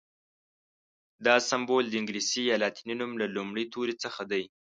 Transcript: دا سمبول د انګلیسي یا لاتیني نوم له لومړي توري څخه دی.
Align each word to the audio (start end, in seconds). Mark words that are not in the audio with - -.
دا 1.25 1.35
سمبول 1.49 1.83
د 1.89 1.93
انګلیسي 2.01 2.41
یا 2.49 2.55
لاتیني 2.63 2.95
نوم 3.01 3.11
له 3.21 3.27
لومړي 3.35 3.65
توري 3.73 3.95
څخه 4.03 4.21
دی. 4.31 4.43